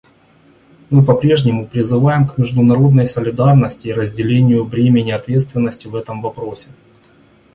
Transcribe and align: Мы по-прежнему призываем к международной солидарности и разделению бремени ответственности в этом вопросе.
Мы 0.89 1.05
по-прежнему 1.05 1.67
призываем 1.67 2.27
к 2.27 2.39
международной 2.39 3.05
солидарности 3.05 3.89
и 3.89 3.93
разделению 3.93 4.65
бремени 4.65 5.11
ответственности 5.11 5.85
в 5.85 5.95
этом 5.95 6.23
вопросе. 6.23 6.69